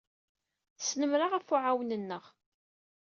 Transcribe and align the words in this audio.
Tesnemmer-aɣ 0.77 1.31
ɣef 1.35 1.47
uɛawen-nneɣ. 1.55 2.23